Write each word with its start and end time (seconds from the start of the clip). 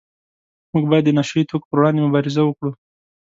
موږ 0.73 0.85
باید 0.91 1.03
د 1.07 1.15
نشه 1.17 1.35
یي 1.39 1.43
توکو 1.49 1.69
پروړاندې 1.71 2.03
مبارزه 2.05 2.41
وکړو 2.45 2.71